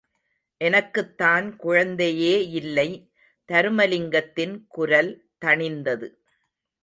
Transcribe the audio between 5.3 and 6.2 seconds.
தணிந்தது.